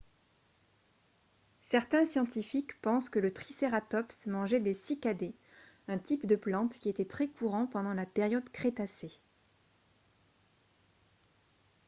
certains 1.61 2.05
scientifiques 2.05 2.81
pensent 2.81 3.09
que 3.11 3.19
le 3.19 3.29
tricératops 3.31 4.25
mangeait 4.25 4.59
des 4.59 4.73
cycadées 4.73 5.35
un 5.87 5.99
type 5.99 6.25
de 6.25 6.35
plante 6.35 6.79
qui 6.79 6.89
était 6.89 7.05
très 7.05 7.27
courant 7.27 7.67
pendant 7.67 7.93
la 7.93 8.07
période 8.07 8.49
crétacée 8.49 9.21